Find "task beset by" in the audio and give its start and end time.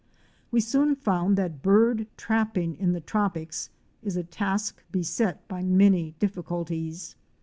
4.23-5.61